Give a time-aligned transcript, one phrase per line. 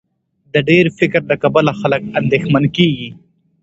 [0.53, 3.09] د ډېر فکر له کبله خلک اندېښمن کېږي.